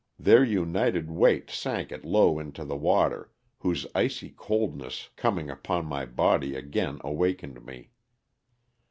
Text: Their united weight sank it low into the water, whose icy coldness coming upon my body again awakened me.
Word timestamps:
Their 0.17 0.43
united 0.43 1.11
weight 1.11 1.51
sank 1.51 1.91
it 1.91 2.03
low 2.03 2.39
into 2.39 2.65
the 2.65 2.75
water, 2.75 3.29
whose 3.59 3.85
icy 3.93 4.31
coldness 4.31 5.11
coming 5.15 5.51
upon 5.51 5.85
my 5.85 6.07
body 6.07 6.55
again 6.55 6.97
awakened 7.03 7.63
me. 7.63 7.91